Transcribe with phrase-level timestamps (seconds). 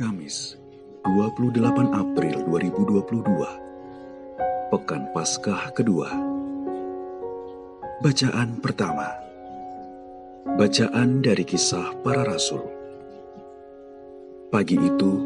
[0.00, 0.56] Kamis,
[1.04, 3.20] 28 April 2022.
[4.72, 6.08] Pekan Paskah kedua.
[8.00, 9.12] Bacaan pertama.
[10.56, 12.64] Bacaan dari kisah para rasul.
[14.48, 15.20] Pagi itu,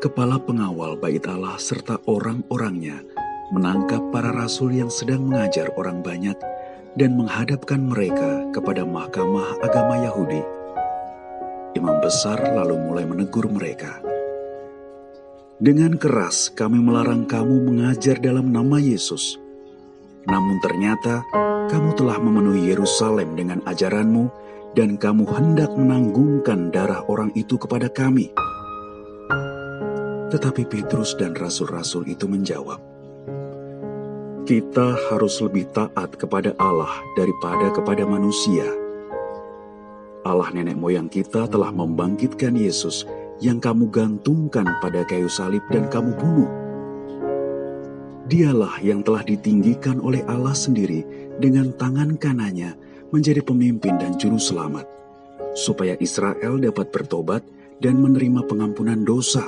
[0.00, 3.04] kepala pengawal bait Allah serta orang-orangnya
[3.52, 6.40] menangkap para rasul yang sedang mengajar orang banyak
[6.96, 10.40] dan menghadapkan mereka kepada mahkamah agama Yahudi.
[11.76, 14.13] Imam besar lalu mulai menegur mereka.
[15.62, 19.38] Dengan keras kami melarang kamu mengajar dalam nama Yesus.
[20.26, 21.22] Namun ternyata
[21.70, 24.34] kamu telah memenuhi Yerusalem dengan ajaranmu
[24.74, 28.34] dan kamu hendak menanggungkan darah orang itu kepada kami.
[30.34, 32.82] Tetapi Petrus dan rasul-rasul itu menjawab,
[34.50, 38.66] kita harus lebih taat kepada Allah daripada kepada manusia.
[40.26, 43.06] Allah nenek moyang kita telah membangkitkan Yesus
[43.42, 46.50] yang kamu gantungkan pada kayu salib dan kamu bunuh.
[48.30, 51.04] Dialah yang telah ditinggikan oleh Allah sendiri
[51.42, 52.72] dengan tangan kanannya
[53.12, 54.88] menjadi pemimpin dan juru selamat,
[55.52, 57.44] supaya Israel dapat bertobat
[57.84, 59.44] dan menerima pengampunan dosa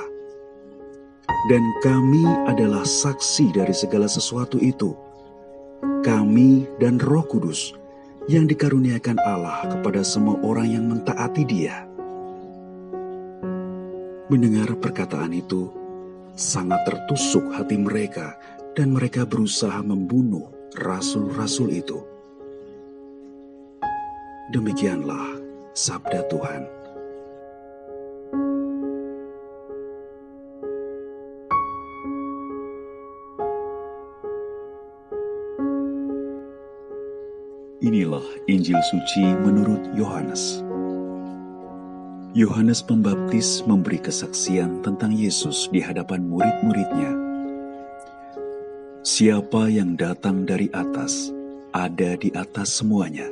[1.47, 4.91] dan kami adalah saksi dari segala sesuatu itu.
[6.03, 7.71] Kami dan Roh Kudus
[8.27, 11.86] yang dikaruniakan Allah kepada semua orang yang mentaati Dia.
[14.27, 15.71] Mendengar perkataan itu,
[16.35, 18.35] sangat tertusuk hati mereka,
[18.75, 22.03] dan mereka berusaha membunuh rasul-rasul itu.
[24.51, 25.39] Demikianlah
[25.71, 26.67] sabda Tuhan.
[37.79, 40.66] Inilah Injil suci menurut Yohanes.
[42.37, 47.17] Yohanes Pembaptis memberi kesaksian tentang Yesus di hadapan murid-muridnya.
[49.01, 51.33] Siapa yang datang dari atas,
[51.73, 53.25] ada di atas semuanya.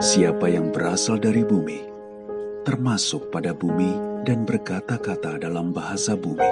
[0.00, 1.84] Siapa yang berasal dari bumi,
[2.64, 6.48] termasuk pada bumi dan berkata-kata dalam bahasa bumi.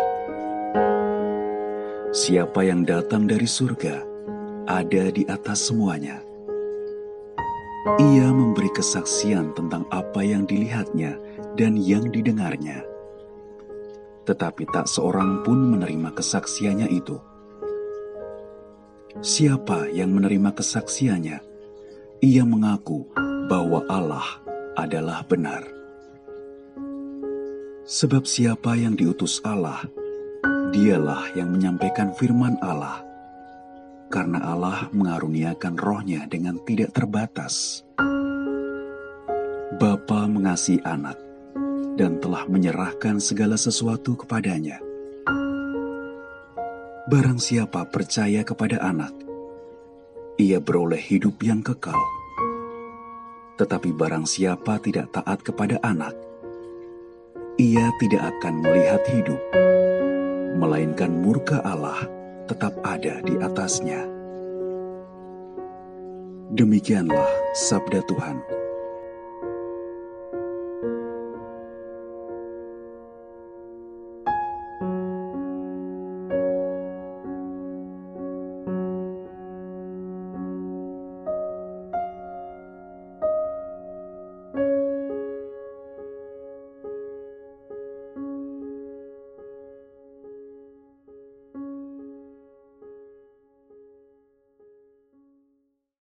[2.12, 4.04] Siapa yang datang dari surga,
[4.68, 6.20] ada di atas semuanya
[7.94, 11.14] ia memberi kesaksian tentang apa yang dilihatnya
[11.54, 12.82] dan yang didengarnya.
[14.26, 17.14] Tetapi tak seorang pun menerima kesaksiannya itu.
[19.22, 21.38] Siapa yang menerima kesaksiannya?
[22.26, 23.06] Ia mengaku
[23.46, 24.26] bahwa Allah
[24.74, 25.62] adalah benar.
[27.86, 29.86] Sebab siapa yang diutus Allah,
[30.74, 33.05] dialah yang menyampaikan firman Allah
[34.06, 37.82] karena Allah mengaruniakan rohnya dengan tidak terbatas.
[39.76, 41.18] Bapa mengasihi anak
[41.98, 44.78] dan telah menyerahkan segala sesuatu kepadanya.
[47.06, 49.14] Barang siapa percaya kepada anak,
[50.38, 51.98] ia beroleh hidup yang kekal.
[53.56, 56.12] Tetapi barang siapa tidak taat kepada anak,
[57.56, 59.40] ia tidak akan melihat hidup,
[60.60, 64.06] melainkan murka Allah tetap ada di atasnya.
[66.54, 68.65] Demikianlah sabda Tuhan.